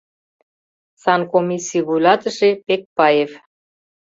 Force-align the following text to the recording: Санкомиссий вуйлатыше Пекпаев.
Санкомиссий 1.01 1.83
вуйлатыше 1.87 2.49
Пекпаев. 2.65 3.31